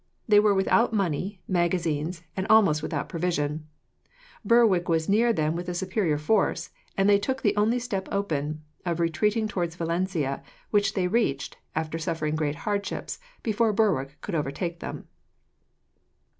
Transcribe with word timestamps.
They 0.27 0.39
were 0.39 0.55
without 0.55 0.93
money, 0.93 1.41
magazines, 1.47 2.23
and 2.35 2.47
almost 2.47 2.81
without 2.81 3.07
provisions. 3.07 3.61
Berwick 4.43 4.89
was 4.89 5.07
near 5.07 5.31
them 5.31 5.55
with 5.55 5.69
a 5.69 5.75
superior 5.75 6.17
force, 6.17 6.71
and 6.97 7.07
they 7.07 7.19
took 7.19 7.43
the 7.43 7.55
only 7.55 7.77
step 7.77 8.09
open, 8.11 8.63
of 8.83 8.99
retreating 8.99 9.47
towards 9.47 9.75
Valencia, 9.75 10.41
which 10.71 10.95
they 10.95 11.07
reached, 11.07 11.57
after 11.75 11.99
suffering 11.99 12.35
great 12.35 12.55
hardships, 12.65 13.19
before 13.43 13.73
Berwick 13.73 14.17
could 14.21 14.33
overtake 14.33 14.79
them. 14.79 15.07